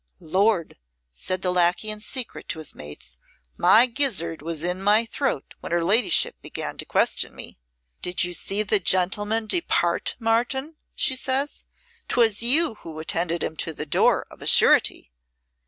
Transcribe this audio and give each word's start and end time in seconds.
"Lord," 0.19 0.79
said 1.11 1.43
the 1.43 1.51
lacquey 1.53 1.91
in 1.91 1.99
secret 1.99 2.47
to 2.49 2.57
his 2.57 2.73
mates, 2.73 3.17
"my 3.55 3.85
gizzard 3.85 4.41
was 4.41 4.63
in 4.63 4.81
my 4.81 5.05
throat 5.05 5.53
when 5.59 5.71
her 5.71 5.83
ladyship 5.83 6.41
began 6.41 6.75
to 6.79 6.85
question 6.85 7.35
me. 7.35 7.59
'Did 8.01 8.23
you 8.23 8.33
see 8.33 8.63
the 8.63 8.79
gentle, 8.79 9.25
man 9.25 9.45
depart, 9.45 10.15
Martin?' 10.17 10.75
says 10.95 11.63
she. 12.07 12.09
''Twas 12.09 12.41
you 12.41 12.77
who 12.81 12.97
attended 12.97 13.43
him 13.43 13.55
to 13.57 13.73
the 13.73 13.85
door, 13.85 14.25
of 14.31 14.41
a 14.41 14.47
surety.' 14.47 15.11